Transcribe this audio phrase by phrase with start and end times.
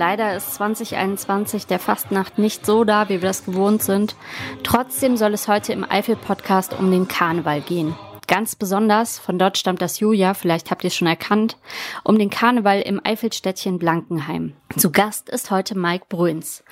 [0.00, 4.16] Leider ist 2021 der Fastnacht nicht so da, wie wir das gewohnt sind.
[4.62, 7.94] Trotzdem soll es heute im Eifel-Podcast um den Karneval gehen.
[8.26, 11.58] Ganz besonders, von dort stammt das Julia, vielleicht habt ihr es schon erkannt,
[12.02, 14.54] um den Karneval im Eifelstädtchen Blankenheim.
[14.74, 16.64] Zu Gast ist heute Mike Bruins.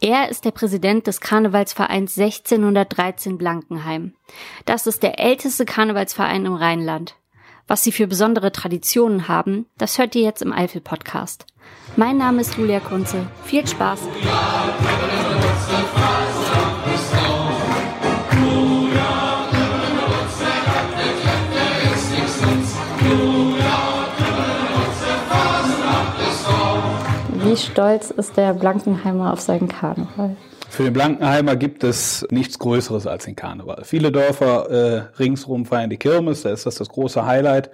[0.00, 4.14] Er ist der Präsident des Karnevalsvereins 1613 Blankenheim.
[4.64, 7.16] Das ist der älteste Karnevalsverein im Rheinland.
[7.66, 11.46] Was sie für besondere Traditionen haben, das hört ihr jetzt im Eifel-Podcast.
[11.96, 13.26] Mein Name ist Julia Kunze.
[13.44, 14.00] Viel Spaß!
[27.42, 30.36] Wie stolz ist der Blankenheimer auf seinen Karneval?
[30.68, 33.84] Für den Blankenheimer gibt es nichts Größeres als den Karneval.
[33.84, 37.70] Viele Dörfer äh, ringsrum feiern die Kirmes, da ist das das große Highlight.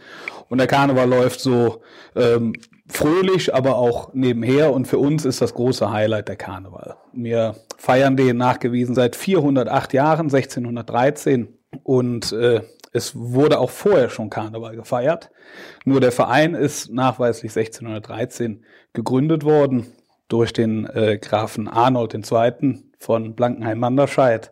[0.48, 1.80] Und der Karneval läuft so
[2.14, 2.52] ähm,
[2.92, 4.72] fröhlich, aber auch nebenher.
[4.72, 6.96] Und für uns ist das große Highlight der Karneval.
[7.12, 11.48] Wir feiern den nachgewiesen seit 408 Jahren, 1613.
[11.82, 12.60] Und äh,
[12.92, 15.30] es wurde auch vorher schon Karneval gefeiert.
[15.84, 19.86] Nur der Verein ist nachweislich 1613 gegründet worden
[20.28, 24.50] durch den äh, Grafen Arnold II von Blankenheim-Manderscheid.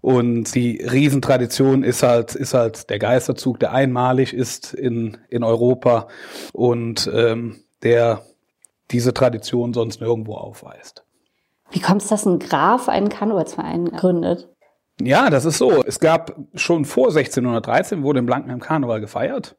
[0.00, 6.06] Und die Riesentradition ist halt, ist halt der Geisterzug, der einmalig ist in, in Europa
[6.52, 8.22] und ähm, der
[8.90, 11.04] diese Tradition sonst nirgendwo aufweist.
[11.70, 14.48] Wie kommt es, dass ein Graf einen Karnevalsverein gründet?
[15.00, 15.84] Ja, das ist so.
[15.84, 19.56] Es gab schon vor 1613 wurde in Blankenheim Karneval gefeiert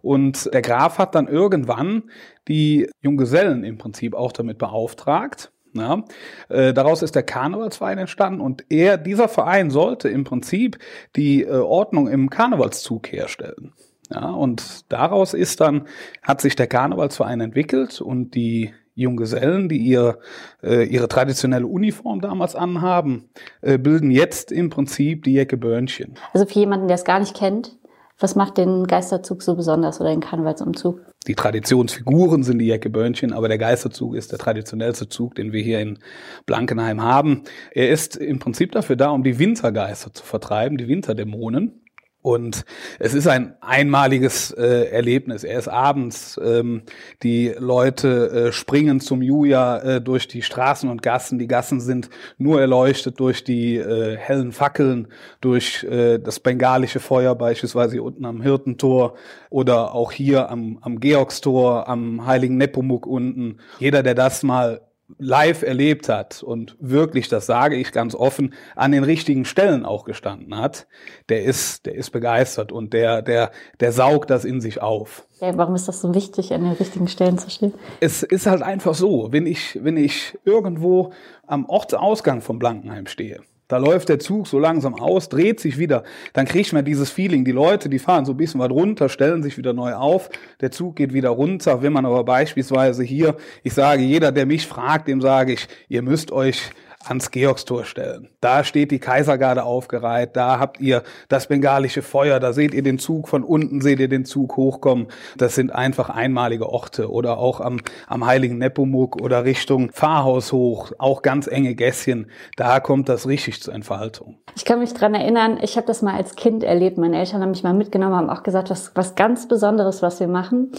[0.00, 2.04] und der Graf hat dann irgendwann
[2.46, 6.04] die Junggesellen im Prinzip auch damit beauftragt, ja,
[6.48, 10.78] äh, daraus ist der Karnevalsverein entstanden und er, dieser Verein sollte im Prinzip
[11.16, 13.72] die äh, Ordnung im Karnevalszug herstellen.
[14.12, 15.86] Ja, und daraus ist dann,
[16.22, 20.18] hat sich der Karnevalsverein entwickelt und die Junggesellen, die ihr,
[20.62, 23.28] äh, ihre traditionelle Uniform damals anhaben,
[23.60, 26.14] äh, bilden jetzt im Prinzip die Jecke Börnchen.
[26.32, 27.76] Also für jemanden, der es gar nicht kennt,
[28.18, 31.02] was macht den Geisterzug so besonders oder den Karnevalsumzug?
[31.26, 35.62] Die Traditionsfiguren sind die Jacke Börnchen, aber der Geisterzug ist der traditionellste Zug, den wir
[35.62, 35.98] hier in
[36.46, 37.42] Blankenheim haben.
[37.72, 41.82] Er ist im Prinzip dafür da, um die Wintergeister zu vertreiben, die Winterdämonen.
[42.26, 42.64] Und
[42.98, 45.44] es ist ein einmaliges äh, Erlebnis.
[45.44, 46.82] Er ist abends, ähm,
[47.22, 51.38] die Leute äh, springen zum Juja äh, durch die Straßen und Gassen.
[51.38, 55.06] Die Gassen sind nur erleuchtet durch die äh, hellen Fackeln,
[55.40, 59.14] durch äh, das bengalische Feuer beispielsweise unten am Hirtentor
[59.48, 63.58] oder auch hier am, am Georgstor, am Heiligen Nepomuk unten.
[63.78, 64.80] Jeder, der das mal
[65.18, 70.04] live erlebt hat und wirklich, das sage ich ganz offen, an den richtigen Stellen auch
[70.04, 70.86] gestanden hat,
[71.28, 75.26] der ist, der ist begeistert und der, der, der saugt das in sich auf.
[75.40, 77.74] Ja, warum ist das so wichtig, an den richtigen Stellen zu stehen?
[78.00, 81.12] Es ist halt einfach so, wenn ich, wenn ich irgendwo
[81.46, 86.04] am Ortsausgang von Blankenheim stehe, da läuft der Zug so langsam aus, dreht sich wieder.
[86.32, 87.44] Dann kriegt man dieses Feeling.
[87.44, 90.30] Die Leute, die fahren so ein bisschen was runter, stellen sich wieder neu auf.
[90.60, 91.82] Der Zug geht wieder runter.
[91.82, 96.02] Wenn man aber beispielsweise hier, ich sage, jeder, der mich fragt, dem sage ich, ihr
[96.02, 96.70] müsst euch
[97.08, 98.28] ans Georgstor stellen.
[98.40, 102.98] Da steht die Kaisergarde aufgereiht, da habt ihr das bengalische Feuer, da seht ihr den
[102.98, 105.08] Zug von unten, seht ihr den Zug hochkommen.
[105.36, 110.92] Das sind einfach einmalige Orte oder auch am, am Heiligen Nepomuk oder Richtung Pfarrhaus hoch,
[110.98, 112.30] auch ganz enge Gässchen.
[112.56, 114.38] Da kommt das richtig zur Entfaltung.
[114.56, 116.98] Ich kann mich dran erinnern, ich habe das mal als Kind erlebt.
[116.98, 120.28] Meine Eltern haben mich mal mitgenommen, haben auch gesagt, was, was ganz Besonderes, was wir
[120.28, 120.72] machen.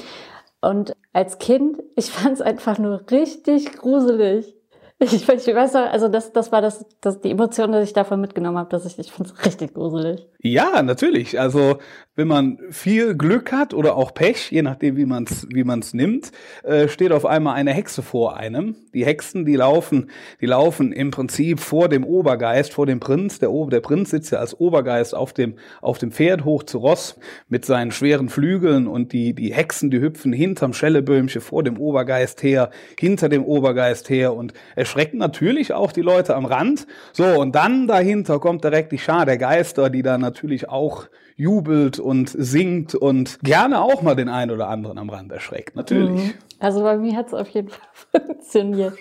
[0.62, 4.57] Und als Kind, ich fand es einfach nur richtig gruselig.
[5.00, 8.20] Ich, ich weiß noch, also das, das war das, das, die Emotion, die ich davon
[8.20, 10.26] mitgenommen habe, dass ich, ich finde es richtig gruselig.
[10.42, 11.40] Ja, natürlich.
[11.40, 11.78] Also
[12.16, 15.94] wenn man viel Glück hat oder auch Pech, je nachdem wie man es wie man's
[15.94, 16.32] nimmt,
[16.64, 18.76] äh, steht auf einmal eine Hexe vor einem.
[18.96, 20.10] Die Hexen, die laufen,
[20.42, 23.38] die laufen im Prinzip vor dem Obergeist, vor dem Prinz.
[23.38, 27.20] Der, der Prinz sitzt ja als Obergeist auf dem, auf dem Pferd hoch zu Ross
[27.50, 32.42] mit seinen schweren Flügeln und die, die Hexen, die hüpfen hinterm Schelleböhmchen vor dem Obergeist
[32.42, 34.54] her, hinter dem Obergeist her und
[34.88, 36.88] erschrecken natürlich auch die Leute am Rand.
[37.12, 42.00] So, und dann dahinter kommt direkt die Schar der Geister, die da natürlich auch jubelt
[42.00, 45.76] und singt und gerne auch mal den einen oder anderen am Rand erschreckt.
[45.76, 46.10] Natürlich.
[46.10, 46.34] Mhm.
[46.60, 47.88] Also bei mir hat es auf jeden Fall
[48.22, 48.94] funktioniert.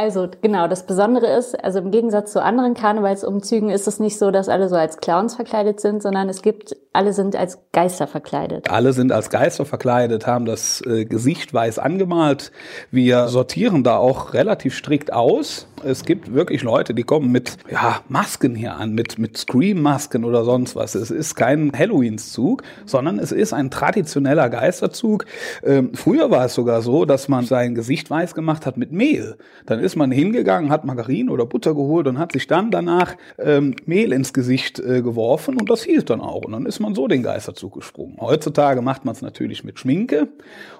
[0.00, 4.30] Also genau, das Besondere ist, also im Gegensatz zu anderen Karnevalsumzügen ist es nicht so,
[4.30, 8.70] dass alle so als Clowns verkleidet sind, sondern es gibt, alle sind als Geister verkleidet.
[8.70, 12.50] Alle sind als Geister verkleidet, haben das äh, Gesicht weiß angemalt.
[12.90, 15.66] Wir sortieren da auch relativ strikt aus.
[15.82, 20.44] Es gibt wirklich Leute, die kommen mit ja, Masken hier an, mit, mit Scream-Masken oder
[20.44, 20.94] sonst was.
[20.94, 25.24] Es ist kein Halloween-Zug, sondern es ist ein traditioneller Geisterzug.
[25.64, 29.36] Ähm, früher war es sogar so, dass man sein Gesicht weiß gemacht hat mit Mehl.
[29.66, 33.74] Dann ist man hingegangen, hat Margarine oder Butter geholt und hat sich dann danach ähm,
[33.86, 36.44] Mehl ins Gesicht äh, geworfen und das hielt dann auch.
[36.44, 38.18] Und dann ist man so den Geisterzug gesprungen.
[38.20, 40.28] Heutzutage macht man es natürlich mit Schminke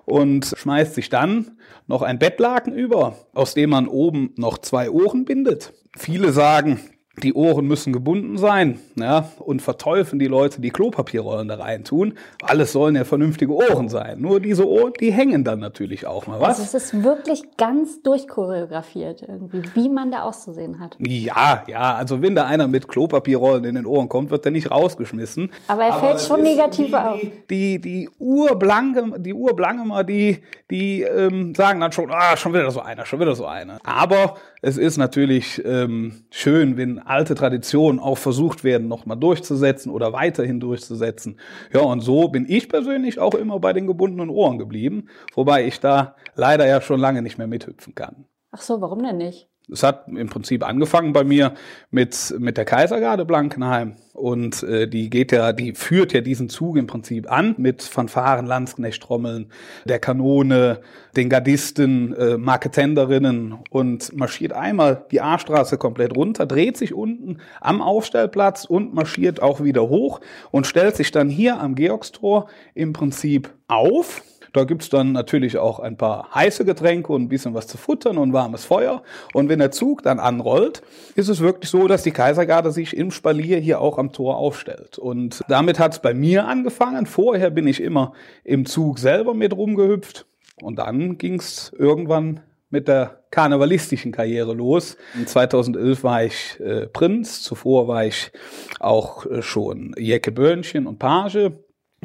[0.04, 1.52] und schmeißt sich dann
[1.86, 5.72] noch ein Bettlaken über, aus dem man oben noch zwei Ohren bindet.
[5.96, 6.80] Viele sagen,
[7.20, 12.14] die Ohren müssen gebunden sein, ja, und verteufeln die Leute, die Klopapierrollen da rein tun.
[12.42, 14.20] Alles sollen ja vernünftige Ohren sein.
[14.20, 16.60] Nur diese Ohren, die hängen dann natürlich auch mal was.
[16.60, 20.96] Also es ist wirklich ganz durchchoreografiert irgendwie, wie man da auszusehen hat.
[20.98, 24.70] Ja, ja, also wenn da einer mit Klopapierrollen in den Ohren kommt, wird er nicht
[24.70, 25.50] rausgeschmissen.
[25.68, 27.20] Aber er fällt schon negativ auf.
[27.20, 30.38] Die, die, die Urblanke, die Urblankemer, die,
[30.70, 33.78] die ähm, sagen dann schon, ah, schon wieder so einer, schon wieder so einer.
[33.84, 40.12] Aber es ist natürlich ähm, schön, wenn alte Traditionen auch versucht werden, nochmal durchzusetzen oder
[40.12, 41.38] weiterhin durchzusetzen.
[41.72, 45.80] Ja, und so bin ich persönlich auch immer bei den gebundenen Ohren geblieben, wobei ich
[45.80, 48.24] da leider ja schon lange nicht mehr mithüpfen kann.
[48.52, 49.48] Ach so, warum denn nicht?
[49.72, 51.54] Es hat im Prinzip angefangen bei mir
[51.90, 53.96] mit, mit der Kaisergarde Blankenheim.
[54.12, 58.46] Und äh, die geht ja, die führt ja diesen Zug im Prinzip an mit Fanfaren,
[58.46, 59.50] Landsknechttrommeln,
[59.86, 60.80] der Kanone,
[61.16, 67.80] den Gardisten, äh, Marketenderinnen und marschiert einmal die A-Straße komplett runter, dreht sich unten am
[67.80, 70.20] Aufstellplatz und marschiert auch wieder hoch
[70.50, 74.22] und stellt sich dann hier am Georgstor im Prinzip auf
[74.52, 78.18] da gibt's dann natürlich auch ein paar heiße Getränke und ein bisschen was zu futtern
[78.18, 79.02] und warmes Feuer.
[79.32, 80.82] Und wenn der Zug dann anrollt,
[81.14, 84.98] ist es wirklich so, dass die Kaisergarde sich im Spalier hier auch am Tor aufstellt.
[84.98, 87.06] Und damit hat's bei mir angefangen.
[87.06, 88.12] Vorher bin ich immer
[88.44, 90.26] im Zug selber mit rumgehüpft.
[90.62, 94.96] Und dann ging's irgendwann mit der karnevalistischen Karriere los.
[95.14, 98.30] In 2011 war ich äh, Prinz, zuvor war ich
[98.78, 101.50] auch äh, schon Jecke Böhnchen und Page.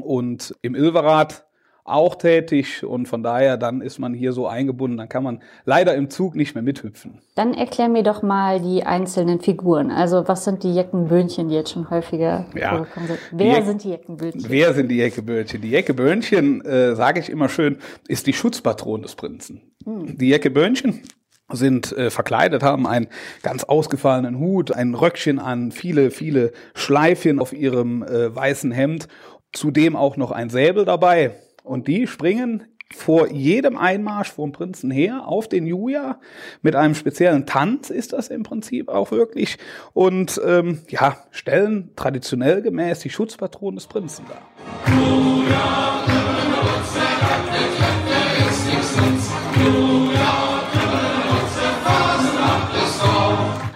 [0.02, 1.45] Und im Ilverat
[1.86, 5.94] auch tätig und von daher dann ist man hier so eingebunden, dann kann man leider
[5.94, 7.20] im Zug nicht mehr mithüpfen.
[7.36, 9.92] Dann erklär mir doch mal die einzelnen Figuren.
[9.92, 12.72] Also was sind die Jeckenböhnchen, die jetzt schon häufiger ja.
[12.72, 13.20] vorgekommen sind?
[13.32, 14.46] Wer sind die Jeckenböhnchen?
[14.50, 15.62] Wer sind die Jeckenböhnchen?
[15.62, 17.78] Die Jeckenböhnchen, äh, sage ich immer schön,
[18.08, 19.62] ist die Schutzpatron des Prinzen.
[19.86, 20.18] Hm.
[20.18, 21.04] Die Jeckenböhnchen
[21.52, 23.08] sind äh, verkleidet, haben einen
[23.44, 29.08] ganz ausgefallenen Hut, ein Röckchen an, viele, viele Schleifchen auf ihrem äh, weißen Hemd,
[29.54, 31.36] zudem auch noch ein Säbel dabei.
[31.66, 32.64] Und die springen
[32.94, 36.20] vor jedem Einmarsch vom Prinzen her auf den Julia
[36.62, 39.58] mit einem speziellen Tanz ist das im Prinzip auch wirklich
[39.94, 44.42] und ähm, ja stellen traditionell gemäß die Schutzpatronen des Prinzen dar.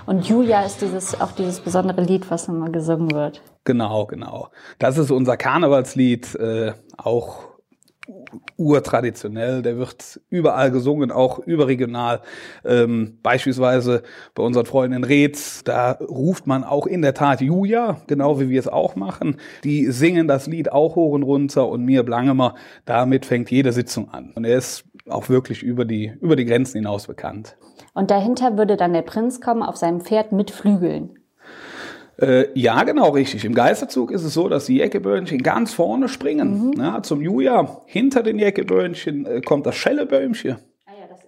[0.06, 3.44] Und Julia ist dieses, auch dieses besondere Lied, was immer gesungen wird.
[3.63, 4.50] Genau, genau.
[4.80, 7.49] Das ist unser Karnevalslied, äh, auch
[8.58, 12.22] urtraditionell, der wird überall gesungen, auch überregional.
[12.66, 14.04] Ähm, beispielsweise
[14.36, 18.50] bei unseren Freunden in Reetz, da ruft man auch in der Tat Julia, genau wie
[18.50, 19.38] wir es auch machen.
[19.64, 24.10] Die singen das Lied auch hoch und runter und mir Blangemer, damit fängt jede Sitzung
[24.10, 24.32] an.
[24.36, 27.58] Und er ist auch wirklich über die, über die Grenzen hinaus bekannt.
[27.94, 31.19] Und dahinter würde dann der Prinz kommen auf seinem Pferd mit Flügeln.
[32.22, 33.46] Äh, ja, genau, richtig.
[33.46, 36.68] Im Geisterzug ist es so, dass die Jäckeböhnchen ganz vorne springen.
[36.68, 36.74] Mhm.
[36.82, 37.82] Ja, zum Juja.
[37.86, 40.58] Hinter den Jäckeböhnchen äh, kommt das Schelleböhmchen.
[40.86, 41.20] Ah ja, das.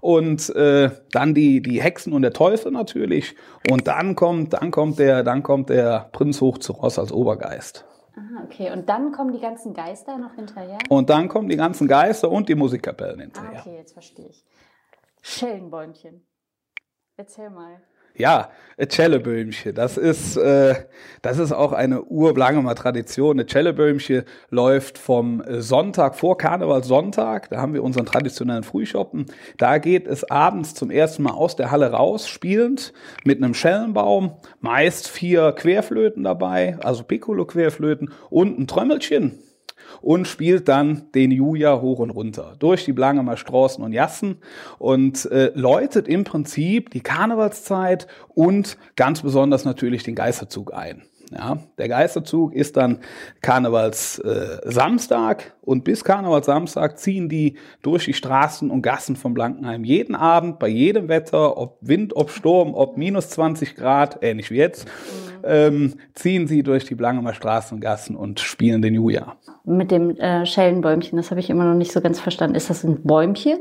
[0.00, 3.34] Und äh, dann die, die Hexen und der Teufel natürlich.
[3.70, 7.84] Und dann kommt, dann kommt der, dann kommt der Prinz hoch zu Ross als Obergeist.
[8.14, 8.70] Aha, okay.
[8.70, 10.78] Und dann kommen die ganzen Geister noch hinterher?
[10.88, 13.58] Und dann kommen die ganzen Geister und die Musikkapellen hinterher.
[13.58, 14.44] Ah, okay, jetzt verstehe ich.
[15.22, 16.26] Schellenbäumchen.
[17.16, 17.80] Erzähl mal.
[18.14, 18.50] Ja,
[18.88, 19.74] Celleböhmchen.
[19.74, 20.74] Das ist, äh,
[21.22, 23.42] das ist auch eine urblange Tradition.
[23.46, 27.50] Celleböhmchen läuft vom Sonntag vor Karnevalssonntag.
[27.50, 29.26] Da haben wir unseren traditionellen Frühschoppen.
[29.56, 32.92] Da geht es abends zum ersten Mal aus der Halle raus, spielend
[33.24, 34.32] mit einem Schellenbaum.
[34.60, 39.38] Meist vier Querflöten dabei, also Piccolo-Querflöten und ein Trömmelchen
[40.00, 44.38] und spielt dann den Julia hoch und runter durch die Blangemer Straßen und Jassen
[44.78, 51.02] und äh, läutet im Prinzip die Karnevalszeit und ganz besonders natürlich den Geisterzug ein.
[51.36, 52.98] Ja, der Geisterzug ist dann
[53.40, 59.84] Karnevals äh, Samstag und bis Karnevalssamstag ziehen die durch die Straßen und Gassen von Blankenheim
[59.84, 64.56] jeden Abend, bei jedem Wetter, ob Wind, ob Sturm, ob minus 20 Grad, ähnlich wie
[64.56, 64.86] jetzt,
[65.44, 69.36] ähm, ziehen sie durch die Blankemer Straßen und Gassen und spielen den Julia.
[69.64, 72.56] Mit dem äh, Schellenbäumchen, das habe ich immer noch nicht so ganz verstanden.
[72.56, 73.58] Ist das ein Bäumchen?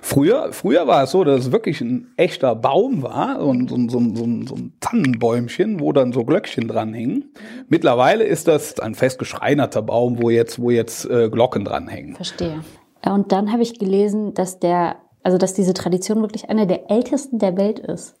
[0.00, 3.76] Früher, früher war es so, dass es wirklich ein echter Baum war, so ein, so
[3.76, 7.32] ein, so ein, so ein Tannenbäumchen, wo dann so Glöckchen dran hingen.
[7.68, 12.14] Mittlerweile ist das ein festgeschreinerter Baum, wo jetzt, wo jetzt äh, Glocken dran hängen.
[12.14, 12.62] Verstehe.
[13.04, 17.38] Und dann habe ich gelesen, dass der, also dass diese Tradition wirklich eine der ältesten
[17.38, 18.16] der Welt ist.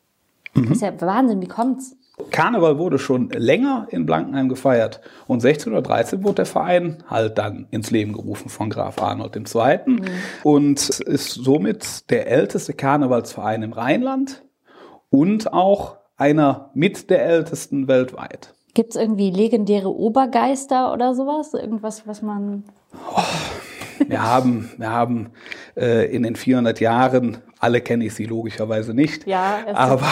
[0.54, 0.68] Mhm.
[0.68, 1.96] Das ist ja Wahnsinn, wie kommt's?
[2.30, 7.90] Karneval wurde schon länger in Blankenheim gefeiert und 1613 wurde der Verein halt dann ins
[7.90, 9.78] Leben gerufen von Graf Arnold II.
[9.86, 10.04] Mhm.
[10.42, 14.44] und ist somit der älteste Karnevalsverein im Rheinland
[15.10, 18.54] und auch einer mit der ältesten weltweit.
[18.72, 21.54] Gibt es irgendwie legendäre Obergeister oder sowas?
[21.54, 22.64] Irgendwas, was man...
[23.14, 23.22] Oh,
[24.06, 25.30] wir haben, wir haben
[25.76, 29.26] äh, in den 400 Jahren alle kenne ich sie logischerweise nicht.
[29.26, 30.06] Ja, aber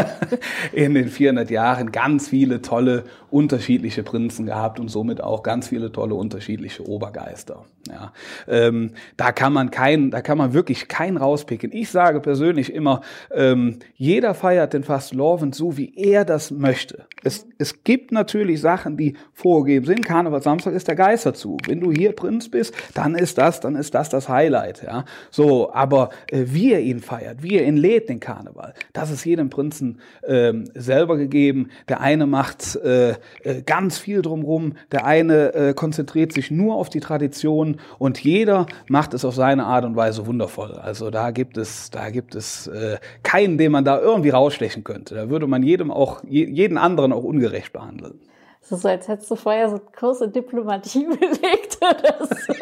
[0.72, 5.90] in den 400 Jahren ganz viele tolle unterschiedliche Prinzen gehabt und somit auch ganz viele
[5.90, 7.64] tolle unterschiedliche Obergeister.
[7.88, 8.12] Ja,
[8.46, 11.72] ähm, da kann man keinen, da kann man wirklich keinen rauspicken.
[11.72, 13.00] Ich sage persönlich immer,
[13.32, 17.06] ähm, jeder feiert den Fastelovend so, wie er das möchte.
[17.24, 20.04] Es, es gibt natürlich Sachen, die vorgegeben sind.
[20.04, 21.66] Karneval Samstag ist der Geisterzug.
[21.66, 24.82] Wenn du hier Prinz bist, dann ist das, dann ist das das Highlight.
[24.82, 28.74] Ja, so, aber äh, wie er ihn feiert, wie er ihn lädt, den Karneval.
[28.92, 31.70] Das ist jedem Prinzen ähm, selber gegeben.
[31.88, 33.10] Der eine macht äh,
[33.42, 38.66] äh, ganz viel drumrum, der eine äh, konzentriert sich nur auf die Tradition und jeder
[38.88, 40.72] macht es auf seine Art und Weise wundervoll.
[40.72, 45.14] Also da gibt es, da gibt es äh, keinen, den man da irgendwie rausstechen könnte.
[45.14, 48.20] Da würde man jedem auch, jeden anderen auch ungerecht behandeln.
[48.64, 52.54] Es ist so, als hättest du vorher so Kurse Diplomatie belegt oder so.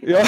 [0.00, 0.22] ja,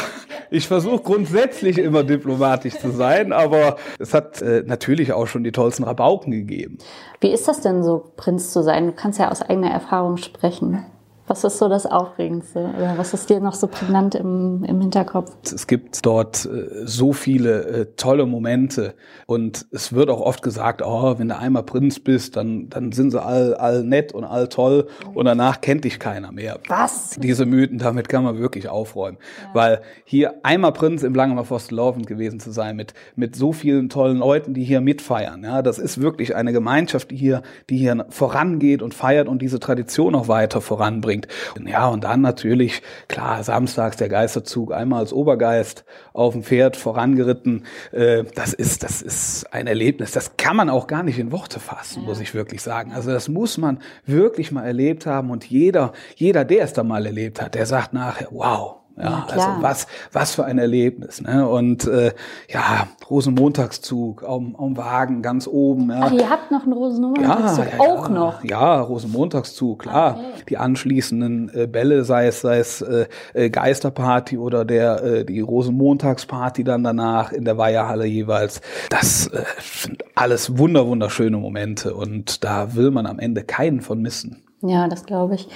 [0.51, 5.53] ich versuche grundsätzlich immer diplomatisch zu sein, aber es hat äh, natürlich auch schon die
[5.53, 6.79] tollsten Rabauken gegeben.
[7.21, 8.87] Wie ist das denn so, Prinz zu sein?
[8.87, 10.85] Du kannst ja aus eigener Erfahrung sprechen.
[11.29, 12.71] Was ist so das Aufregendste?
[12.77, 15.33] Oder was ist dir noch so prägnant im, im Hinterkopf?
[15.43, 18.95] Es gibt dort äh, so viele äh, tolle Momente
[19.27, 23.11] und es wird auch oft gesagt, oh, wenn du einmal Prinz bist, dann, dann sind
[23.11, 26.61] sie all, all nett und all toll und danach kennt dich keiner mehr.
[26.69, 27.17] Was?
[27.19, 29.19] Diese Mythen, damit kann man wirklich aufräumen.
[29.43, 29.55] Ja.
[29.55, 34.19] Weil hier einmal Prinz im Langemer Forstelaufen gewesen zu sein mit, mit so vielen tollen
[34.19, 35.43] Leuten, die hier mitfeiern.
[35.43, 39.59] Ja, das ist wirklich eine Gemeinschaft, die hier, die hier vorangeht und feiert und diese
[39.59, 41.29] Tradition auch weiter voranbringt bringt.
[41.69, 47.65] Ja, und dann natürlich, klar, samstags der Geisterzug einmal als Obergeist auf dem Pferd vorangeritten.
[47.93, 50.13] Äh, das ist, das ist ein Erlebnis.
[50.13, 52.93] Das kann man auch gar nicht in Worte fassen, muss ich wirklich sagen.
[52.93, 57.07] Also das muss man wirklich mal erlebt haben und jeder, jeder, der es da mal
[57.07, 61.21] erlebt hat, der sagt nachher, wow, ja, ja also was, was für ein Erlebnis.
[61.21, 61.47] Ne?
[61.49, 62.13] Und äh,
[62.49, 65.91] ja, Rosenmontagszug am, am Wagen ganz oben.
[65.91, 66.01] Ja.
[66.05, 68.45] Ach, ihr habt noch einen Rosenmontagszug ja, auch noch?
[68.45, 70.19] Ja, Rosenmontagszug, klar.
[70.19, 70.43] Okay.
[70.49, 75.41] Die anschließenden äh, Bälle, sei es, sei es äh, äh, Geisterparty oder der äh, die
[75.41, 78.61] Rosenmontagsparty dann danach in der Weiherhalle jeweils.
[78.89, 84.01] Das äh, sind alles wunder wunderschöne Momente und da will man am Ende keinen von
[84.01, 84.46] missen.
[84.69, 85.49] Ja, das glaube ich.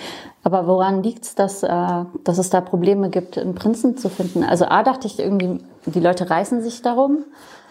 [0.42, 4.44] Aber woran liegt es, dass, äh, dass es da Probleme gibt, einen Prinzen zu finden?
[4.44, 7.24] Also A dachte ich irgendwie, die Leute reißen sich darum.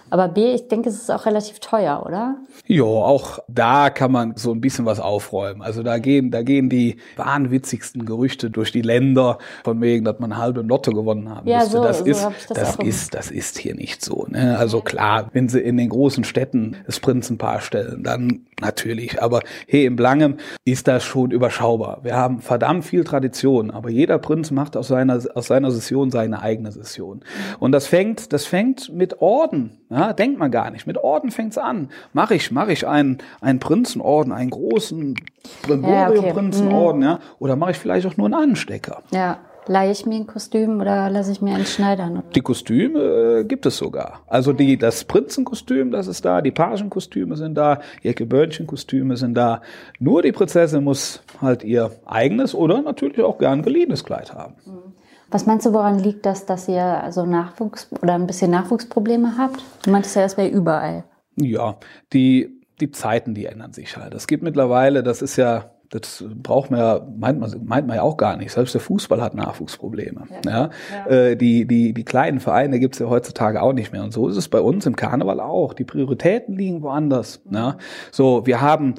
[0.10, 2.38] Aber B, ich denke, es ist auch relativ teuer, oder?
[2.66, 5.62] Ja, auch da kann man so ein bisschen was aufräumen.
[5.62, 10.38] Also da gehen, da gehen die wahnwitzigsten Gerüchte durch die Länder, von wegen, dass man
[10.38, 11.78] halbe Lotto gewonnen haben ja, müsste.
[11.78, 14.26] So, das so ist, das, das ist, das ist hier nicht so.
[14.30, 14.58] Ne?
[14.58, 19.22] Also klar, wenn sie in den großen Städten das Prinzenpaar stellen, dann natürlich.
[19.22, 22.00] Aber hey, im Blangem ist das schon überschaubar.
[22.04, 26.42] Wir haben verdammt viel Tradition, aber jeder Prinz macht aus seiner, aus seiner Session seine
[26.42, 27.22] eigene Session.
[27.60, 29.79] Und das fängt, das fängt mit Orden.
[29.90, 30.86] Ja, denkt man gar nicht.
[30.86, 31.90] Mit Orden fängt's an.
[32.14, 35.16] Mache ich, mache ich einen, einen Prinzenorden, einen großen
[35.64, 37.24] Brimborium-Prinzenorden, ja, okay.
[37.24, 37.36] ja?
[37.40, 39.02] Oder mache ich vielleicht auch nur einen Anstecker?
[39.12, 39.40] Ja.
[39.66, 42.24] Leihe ich mir ein Kostüm oder lasse ich mir einen schneidern?
[42.34, 44.22] Die Kostüme äh, gibt es sogar.
[44.26, 49.62] Also die, das Prinzenkostüm, das ist da, die Pagenkostüme sind da, ihr Gebörnchenkostüme sind da.
[50.00, 54.56] Nur die Prinzessin muss halt ihr eigenes oder natürlich auch gern geliehenes Kleid haben.
[54.66, 54.94] Mhm.
[55.32, 59.64] Was meinst du, woran liegt das, dass ihr so Nachwuchs oder ein bisschen Nachwuchsprobleme habt?
[59.84, 61.04] Du meintest ja, das wäre überall.
[61.36, 61.78] Ja,
[62.14, 64.14] die, die Zeiten, die ändern sich halt.
[64.14, 68.02] Es gibt mittlerweile, das ist ja, das braucht man ja, meint man, meint man ja
[68.02, 68.52] auch gar nicht.
[68.52, 70.28] Selbst der Fußball hat Nachwuchsprobleme.
[70.46, 70.52] Ja.
[70.52, 70.70] ja?
[70.92, 71.12] ja.
[71.12, 74.04] Äh, die, die, die kleinen Vereine gibt's ja heutzutage auch nicht mehr.
[74.04, 75.74] Und so ist es bei uns im Karneval auch.
[75.74, 77.42] Die Prioritäten liegen woanders.
[77.46, 77.56] Mhm.
[77.56, 77.78] Ja?
[78.12, 78.96] So, wir haben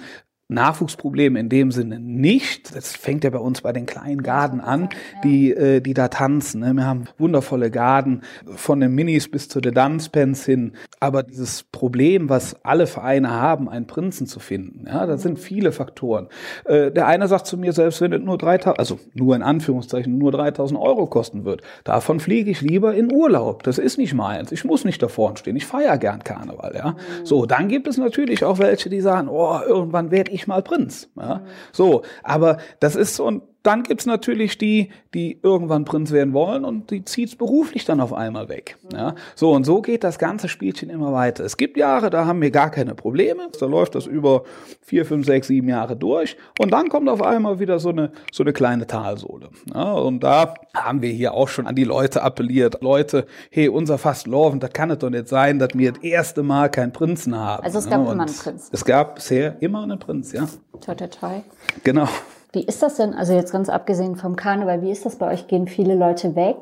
[0.51, 2.75] Nachwuchsproblem in dem Sinne nicht.
[2.75, 4.89] Das fängt ja bei uns bei den kleinen Garden an,
[5.25, 6.61] die, äh, die da tanzen.
[6.61, 6.73] Ne?
[6.75, 8.23] Wir haben wundervolle Garden
[8.57, 10.73] von den Minis bis zu den Dunspens hin.
[10.99, 15.73] Aber dieses Problem, was alle Vereine haben, einen Prinzen zu finden, ja, da sind viele
[15.73, 16.29] Faktoren.
[16.65, 20.19] Äh, der eine sagt zu mir, selbst wenn es nur 3000, also nur in Anführungszeichen,
[20.19, 23.63] nur 3000 Euro kosten wird, davon fliege ich lieber in Urlaub.
[23.63, 24.53] Das ist nicht meins.
[24.53, 25.57] Ich muss nicht da vorne stehen.
[25.57, 26.97] Ich feiere gern Karneval, ja.
[27.25, 31.11] So, dann gibt es natürlich auch welche, die sagen, oh, irgendwann werde ich mal Prinz.
[31.17, 31.43] Ja?
[31.73, 36.65] So, aber das ist so ein dann gibt's natürlich die, die irgendwann Prinz werden wollen
[36.65, 38.79] und die zieht's beruflich dann auf einmal weg.
[38.93, 41.45] Ja, so und so geht das ganze Spielchen immer weiter.
[41.45, 43.49] Es gibt Jahre, da haben wir gar keine Probleme.
[43.59, 44.45] Da läuft das über
[44.81, 48.43] vier, fünf, sechs, sieben Jahre durch und dann kommt auf einmal wieder so eine so
[48.43, 49.51] eine kleine Talsohle.
[49.75, 52.83] Ja, und da haben wir hier auch schon an die Leute appelliert.
[52.83, 56.43] Leute, hey, unser Fast Loven, das kann es doch nicht sein, dass wir das erste
[56.43, 57.65] Mal keinen Prinzen haben.
[57.65, 58.71] Also es gab ja, immer einen Prinz.
[58.73, 60.49] Es gab bisher immer einen Prinz, ja.
[60.81, 61.41] Toi, toi, toi.
[61.85, 62.09] Genau.
[62.53, 65.47] Wie ist das denn, also jetzt ganz abgesehen vom Karneval, wie ist das bei euch?
[65.47, 66.57] Gehen viele Leute weg?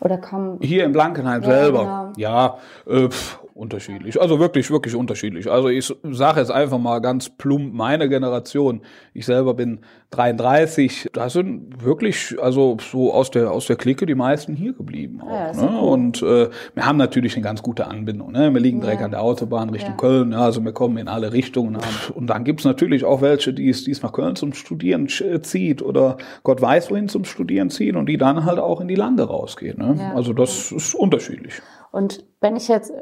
[0.00, 0.58] Oder kommen.
[0.60, 1.78] Hier in Blankenheim ja, selber.
[1.78, 2.12] Genau.
[2.16, 4.20] Ja, äh, pf, unterschiedlich.
[4.20, 5.50] Also wirklich, wirklich unterschiedlich.
[5.50, 8.82] Also ich sage jetzt einfach mal ganz plump meine Generation.
[9.14, 11.10] Ich selber bin 33.
[11.12, 15.20] Da sind wirklich, also so aus der aus der Clique die meisten hier geblieben.
[15.22, 15.80] Auch, ja, ne?
[15.80, 18.32] Und äh, wir haben natürlich eine ganz gute Anbindung.
[18.32, 18.52] Ne?
[18.52, 19.06] Wir liegen direkt ja.
[19.06, 19.96] an der Autobahn Richtung ja.
[19.96, 20.34] Köln.
[20.34, 21.78] Also wir kommen in alle Richtungen.
[22.14, 25.82] Und dann gibt's natürlich auch welche, die es, die es nach Köln zum Studieren zieht
[25.82, 29.24] oder Gott weiß wohin zum Studieren ziehen und die dann halt auch in die Lande
[29.24, 29.78] rausgehen.
[29.78, 30.12] Ne?
[30.14, 31.54] Also das ist unterschiedlich.
[31.90, 32.92] Und wenn ich jetzt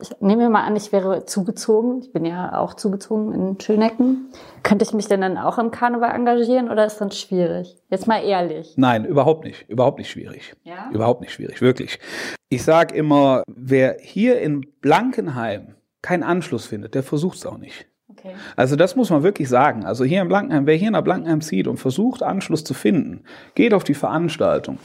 [0.00, 2.00] ich nehme mal an, ich wäre zugezogen.
[2.00, 4.32] Ich bin ja auch zugezogen in Schönecken.
[4.62, 7.76] Könnte ich mich denn dann auch im Karneval engagieren oder ist das schwierig?
[7.90, 8.74] Jetzt mal ehrlich.
[8.76, 9.68] Nein, überhaupt nicht.
[9.68, 10.54] Überhaupt nicht schwierig.
[10.64, 10.90] Ja?
[10.92, 12.00] Überhaupt nicht schwierig, wirklich.
[12.48, 17.86] Ich sage immer, wer hier in Blankenheim keinen Anschluss findet, der versucht es auch nicht.
[18.10, 18.34] Okay.
[18.56, 19.84] Also das muss man wirklich sagen.
[19.84, 23.24] Also hier in Blankenheim, wer hier nach Blankenheim zieht und versucht Anschluss zu finden,
[23.54, 24.78] geht auf die Veranstaltung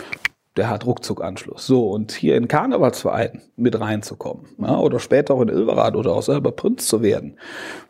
[0.57, 1.65] der hat ruckzuck Anschluss.
[1.65, 6.23] So, und hier in Karnevalsvereinen mit reinzukommen, ja, oder später auch in Ilverrad oder auch
[6.23, 7.37] selber Prinz zu werden,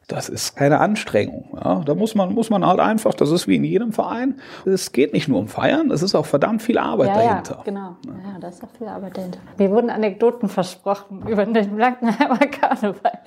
[0.10, 1.58] das ist keine Anstrengung.
[1.64, 1.84] Ja.
[1.86, 5.14] Da muss man, muss man halt einfach, das ist wie in jedem Verein, es geht
[5.14, 7.56] nicht nur um Feiern, es ist auch verdammt viel Arbeit ja, dahinter.
[7.58, 7.96] Ja, genau.
[8.08, 9.40] Ja, da ist auch viel Arbeit dahinter.
[9.58, 13.20] Mir wurden Anekdoten versprochen über den Blankenheimer Karneval.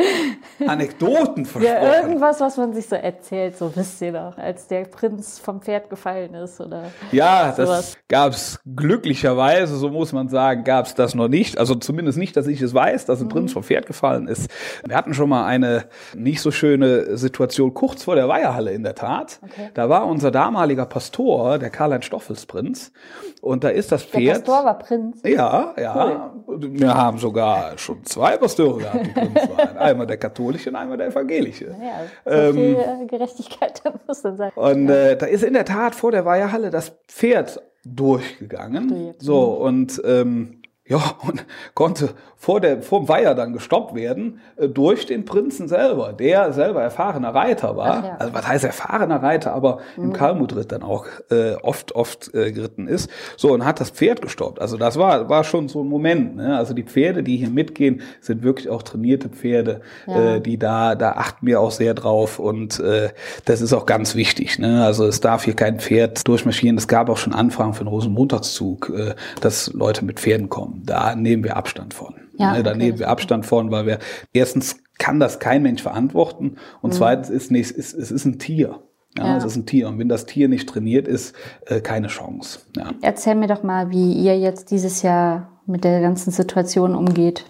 [0.66, 1.82] Anekdoten versprochen?
[1.82, 5.62] Ja, irgendwas, was man sich so erzählt, so wisst ihr doch, als der Prinz vom
[5.62, 7.68] Pferd gefallen ist oder Ja, sowas.
[7.68, 11.58] das gab's glücklicherweise, so muss man sagen, gab's das noch nicht.
[11.58, 13.30] Also zumindest nicht, dass ich es weiß, dass ein mhm.
[13.30, 14.50] Prinz vom Pferd gefallen ist.
[14.84, 18.82] Wir hatten schon mal eine nicht so schöne schöne Situation kurz vor der Weiherhalle in
[18.82, 19.40] der Tat.
[19.42, 19.70] Okay.
[19.74, 22.92] Da war unser damaliger Pastor, der Karl-Heinz Stoffels-Prinz.
[23.40, 24.24] Und da ist das Pferd.
[24.24, 25.20] Der Pastor war Prinz?
[25.24, 26.32] Ja, ja.
[26.46, 26.72] Cool.
[26.78, 29.76] Wir haben sogar schon zwei Pastoren gehabt, die Prinz waren.
[29.76, 31.66] Einmal der katholische und einmal der evangelische.
[31.66, 34.52] Ja, so ähm, viel äh, Gerechtigkeit muss dann sein.
[34.54, 39.14] Und äh, da ist in der Tat vor der Weiherhalle das Pferd durchgegangen.
[39.18, 40.61] So, und ähm,
[40.92, 45.68] ja, und konnte vor der, vor dem Weiher dann gestoppt werden äh, durch den Prinzen
[45.68, 48.04] selber, der selber erfahrener Reiter war.
[48.04, 48.16] Ja.
[48.18, 50.04] Also was heißt erfahrener Reiter, aber mhm.
[50.04, 53.08] im Kalmutritt dann auch äh, oft, oft äh, geritten ist.
[53.36, 54.60] So, und hat das Pferd gestoppt.
[54.60, 56.36] Also das war, war schon so ein Moment.
[56.36, 56.56] Ne?
[56.56, 60.34] Also die Pferde, die hier mitgehen, sind wirklich auch trainierte Pferde, ja.
[60.34, 62.38] äh, die da, da achten wir auch sehr drauf.
[62.40, 63.10] Und äh,
[63.44, 64.58] das ist auch ganz wichtig.
[64.58, 64.84] Ne?
[64.84, 66.76] Also es darf hier kein Pferd durchmarschieren.
[66.76, 70.81] Es gab auch schon Anfragen für den Rosenmontagszug, äh, dass Leute mit Pferden kommen.
[70.84, 72.14] Da nehmen wir Abstand von.
[72.36, 73.98] Ja, ne, da nehmen wir Abstand von, weil wir
[74.32, 76.96] erstens kann das kein Mensch verantworten und mhm.
[76.96, 78.80] zweitens ist nicht, es, es ist ein Tier.
[79.16, 79.88] Ja, ja, es ist ein Tier.
[79.88, 81.34] Und wenn das Tier nicht trainiert ist,
[81.66, 82.60] äh, keine Chance.
[82.76, 82.92] Ja.
[83.02, 87.44] Erzähl mir doch mal, wie ihr jetzt dieses Jahr mit der ganzen Situation umgeht.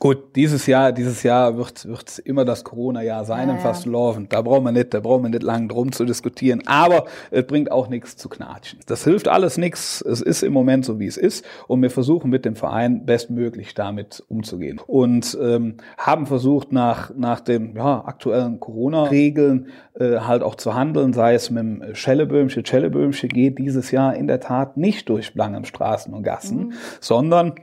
[0.00, 4.28] Gut, dieses Jahr, dieses Jahr wird, wird immer das Corona-Jahr sein ja, im Fastenlaufen.
[4.28, 6.62] Da brauchen wir nicht, da brauchen wir nicht lange drum zu diskutieren.
[6.66, 8.78] Aber es bringt auch nichts zu knatschen.
[8.86, 10.00] Das hilft alles nichts.
[10.00, 11.44] Es ist im Moment so, wie es ist.
[11.66, 14.80] Und wir versuchen mit dem Verein bestmöglich damit umzugehen.
[14.86, 19.66] Und ähm, haben versucht, nach, nach den ja, aktuellen Corona-Regeln
[19.98, 22.64] äh, halt auch zu handeln, sei es mit dem Schelleböhmchen.
[22.64, 26.72] Schelleböhmchen geht dieses Jahr in der Tat nicht durch Blangen Straßen und Gassen, mhm.
[27.00, 27.54] sondern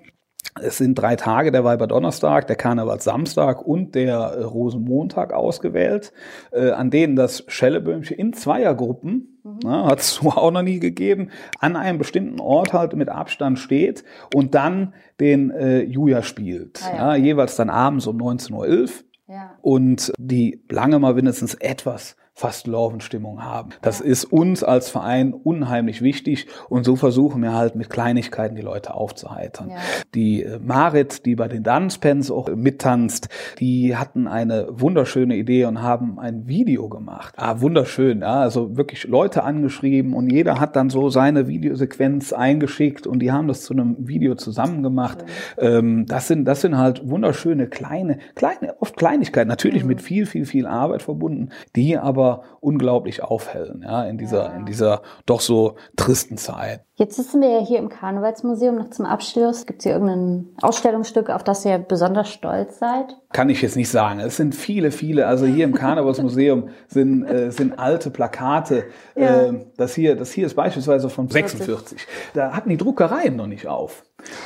[0.62, 6.13] es sind drei Tage, der Weiberdonnerstag, der Karnevalssamstag und der äh, Rosenmontag ausgewählt,
[6.51, 9.60] äh, an denen das Schelleböhmchen in Zweiergruppen, mhm.
[9.63, 11.29] ne, hat es auch noch nie gegeben,
[11.60, 14.03] an einem bestimmten Ort halt mit Abstand steht
[14.34, 16.81] und dann den äh, Julia spielt.
[16.84, 17.15] Ah, ja.
[17.15, 17.23] ja.
[17.23, 18.89] jeweils dann abends um 19.11 Uhr.
[19.27, 19.58] Ja.
[19.62, 22.67] Und die lange mal wenigstens etwas fast
[23.00, 23.69] Stimmung haben.
[23.82, 28.62] Das ist uns als Verein unheimlich wichtig und so versuchen wir halt mit Kleinigkeiten die
[28.62, 29.69] Leute aufzuheitern.
[29.69, 29.78] Ja.
[30.13, 35.82] Die äh, Marit, die bei den Danspens auch mittanzt, die hatten eine wunderschöne Idee und
[35.82, 37.36] haben ein Video gemacht.
[37.38, 43.08] Ah, wunderschön, ja, also wirklich Leute angeschrieben und jeder hat dann so seine Videosequenz eingeschickt
[43.08, 45.24] und die haben das zu einem Video zusammen gemacht.
[45.58, 49.89] Ähm, das sind, das sind halt wunderschöne kleine, kleine, oft Kleinigkeiten, natürlich mhm.
[49.89, 54.54] mit viel, viel, viel Arbeit verbunden, die aber aber unglaublich aufhellen, ja, in dieser, ja.
[54.54, 56.82] in dieser doch so tristen Zeit.
[56.96, 59.66] Jetzt sitzen wir ja hier im Karnevalsmuseum noch zum Abschluss.
[59.66, 63.18] Gibt es hier irgendein Ausstellungsstück, auf das ihr besonders stolz seid?
[63.34, 64.22] Kann ich jetzt nicht sagen.
[64.22, 65.28] Es sind viele, viele.
[65.28, 68.86] Also hier im Karnevalsmuseum sind, äh, sind alte Plakate.
[69.16, 69.48] Ja.
[69.48, 72.08] Äh, das, hier, das hier ist beispielsweise von 46.
[72.34, 74.04] Da hatten die Druckereien noch nicht auf.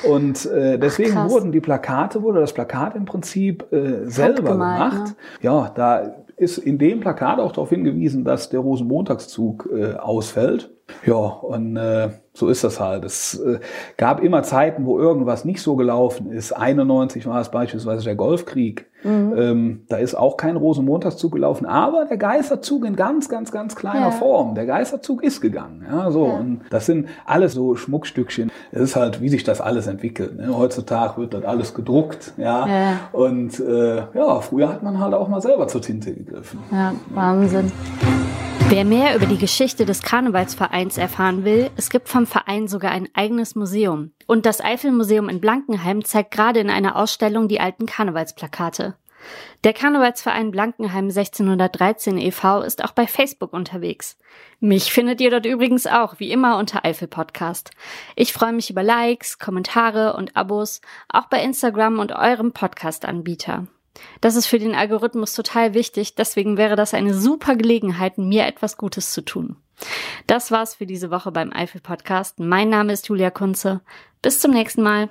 [0.09, 5.09] Und äh, deswegen Ach, wurden die Plakate, wurde das Plakat im Prinzip äh, selber gemacht.
[5.09, 5.15] Ne?
[5.41, 10.71] Ja, da ist in dem Plakat auch darauf hingewiesen, dass der Rosenmontagszug äh, ausfällt.
[11.05, 13.03] Ja, und äh, so ist das halt.
[13.03, 13.59] Es äh,
[13.97, 16.53] gab immer Zeiten, wo irgendwas nicht so gelaufen ist.
[16.53, 18.88] 91 war es beispielsweise der Golfkrieg.
[19.03, 19.33] Mhm.
[19.37, 24.07] Ähm, da ist auch kein Rosenmontagszug gelaufen, aber der Geisterzug in ganz, ganz, ganz kleiner
[24.07, 24.11] ja.
[24.11, 24.55] Form.
[24.55, 25.85] Der Geisterzug ist gegangen.
[25.89, 26.27] Ja, so.
[26.27, 26.33] Ja.
[26.33, 28.51] Und das sind alles so Schmuckstückchen.
[28.71, 30.37] Es ist halt, wie sich das alles entwickelt.
[30.37, 30.55] Ne?
[30.55, 32.33] Heutzutage wird das alles gedruckt.
[32.37, 32.67] Ja.
[32.67, 32.93] ja.
[33.11, 36.59] Und äh, ja, früher hat man halt auch mal selber zur Tinte gegriffen.
[36.71, 37.71] Ja, Wahnsinn.
[38.71, 43.09] Wer mehr über die Geschichte des Karnevalsvereins erfahren will, es gibt vom Verein sogar ein
[43.15, 44.11] eigenes Museum.
[44.27, 48.93] Und das Eifelmuseum in Blankenheim zeigt gerade in einer Ausstellung die alten Karnevalsplakate.
[49.63, 52.61] Der Karnevalsverein Blankenheim 1613 e.V.
[52.61, 54.19] ist auch bei Facebook unterwegs.
[54.59, 57.71] Mich findet ihr dort übrigens auch, wie immer, unter Eifel Podcast.
[58.15, 63.65] Ich freue mich über Likes, Kommentare und Abos, auch bei Instagram und eurem Podcast-Anbieter.
[64.21, 68.77] Das ist für den Algorithmus total wichtig, deswegen wäre das eine super Gelegenheit, mir etwas
[68.77, 69.55] Gutes zu tun.
[70.27, 72.39] Das war's für diese Woche beim Eifel Podcast.
[72.39, 73.81] Mein Name ist Julia Kunze.
[74.21, 75.07] Bis zum nächsten Mal.